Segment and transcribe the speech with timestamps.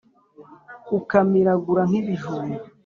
[0.97, 2.55] ukamiragura nk’ibijumba